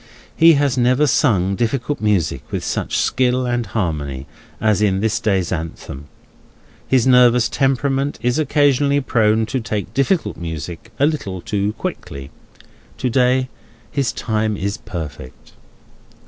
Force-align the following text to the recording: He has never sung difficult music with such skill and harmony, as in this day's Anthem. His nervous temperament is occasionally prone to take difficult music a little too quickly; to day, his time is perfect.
He 0.35 0.53
has 0.53 0.79
never 0.79 1.05
sung 1.05 1.55
difficult 1.55 2.01
music 2.01 2.41
with 2.51 2.63
such 2.63 2.97
skill 2.97 3.45
and 3.45 3.67
harmony, 3.67 4.25
as 4.59 4.81
in 4.81 4.99
this 4.99 5.19
day's 5.19 5.51
Anthem. 5.51 6.05
His 6.87 7.05
nervous 7.05 7.47
temperament 7.47 8.17
is 8.19 8.39
occasionally 8.39 8.99
prone 8.99 9.45
to 9.45 9.59
take 9.59 9.93
difficult 9.93 10.37
music 10.37 10.91
a 10.99 11.05
little 11.05 11.39
too 11.39 11.73
quickly; 11.73 12.31
to 12.97 13.11
day, 13.11 13.47
his 13.91 14.11
time 14.11 14.57
is 14.57 14.75
perfect. 14.77 15.51